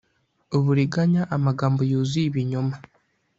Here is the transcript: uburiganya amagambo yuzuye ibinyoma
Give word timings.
uburiganya 0.57 1.21
amagambo 1.35 1.81
yuzuye 1.89 2.25
ibinyoma 2.29 2.75